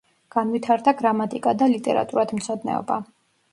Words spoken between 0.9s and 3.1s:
გრამატიკა და ლიტერატურათმცოდნეობა.